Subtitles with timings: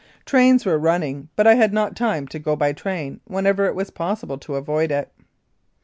[0.25, 3.75] Trains were running, but I had not time to go by train when ever it
[3.75, 5.11] was possible to avoid it.